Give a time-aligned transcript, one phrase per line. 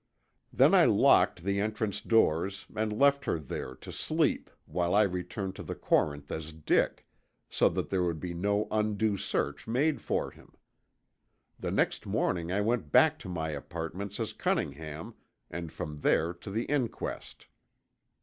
[0.51, 5.55] Then I locked the entrance doors and left her there to sleep while I returned
[5.57, 7.05] to the Corinth as Dick,
[7.49, 10.55] so that there would be no undue search made for him.
[11.59, 15.13] The next morning I went back to my apartments as Cunningham,
[15.51, 17.45] and from there to the inquest.